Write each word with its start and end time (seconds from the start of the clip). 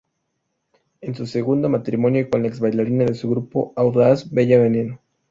En 1.01 1.13
su 1.13 1.27
segundo 1.27 1.69
matrimonio 1.69 2.27
con 2.27 2.41
la 2.41 2.47
ex-bailarina 2.47 3.05
de 3.05 3.13
su 3.13 3.29
Grupo 3.29 3.71
Audaz 3.75 4.31
Bella 4.31 4.59
Veneno. 4.59 4.99